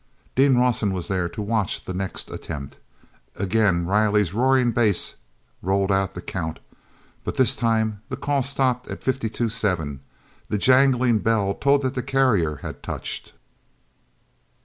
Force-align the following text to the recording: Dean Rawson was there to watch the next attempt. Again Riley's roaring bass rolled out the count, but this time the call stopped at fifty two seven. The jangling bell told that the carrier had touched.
Dean 0.33 0.55
Rawson 0.55 0.93
was 0.93 1.07
there 1.09 1.29
to 1.29 1.43
watch 1.43 1.83
the 1.85 1.93
next 1.93 2.31
attempt. 2.31 2.79
Again 3.35 3.85
Riley's 3.85 4.33
roaring 4.33 4.71
bass 4.71 5.13
rolled 5.61 5.91
out 5.91 6.15
the 6.15 6.23
count, 6.23 6.59
but 7.23 7.35
this 7.37 7.55
time 7.55 8.01
the 8.09 8.17
call 8.17 8.41
stopped 8.41 8.87
at 8.87 9.03
fifty 9.03 9.29
two 9.29 9.47
seven. 9.49 9.99
The 10.49 10.57
jangling 10.57 11.19
bell 11.19 11.53
told 11.53 11.83
that 11.83 11.93
the 11.93 12.01
carrier 12.01 12.55
had 12.63 12.81
touched. 12.81 13.33